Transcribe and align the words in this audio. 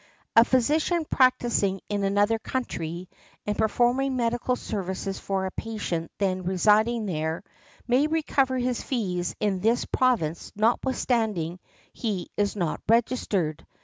A 0.35 0.43
physician 0.43 1.05
practising 1.07 1.79
in 1.87 2.03
another 2.03 2.39
country, 2.39 3.07
and 3.45 3.55
performing 3.55 4.15
medical 4.15 4.55
services 4.55 5.19
for 5.19 5.45
a 5.45 5.51
patient 5.51 6.09
then 6.17 6.41
residing 6.41 7.05
there, 7.05 7.43
may 7.87 8.07
recover 8.07 8.57
his 8.57 8.81
fees 8.81 9.35
in 9.39 9.59
this 9.59 9.85
Province 9.85 10.51
notwithstanding 10.55 11.59
he 11.93 12.31
is 12.35 12.55
not 12.55 12.79
|47| 12.79 12.83
registered. 12.95 13.67